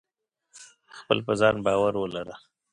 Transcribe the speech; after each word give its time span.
خپل 0.97 1.17
په 1.25 1.33
ځان 1.39 1.55
باور 1.65 1.93
ولره! 1.97 2.35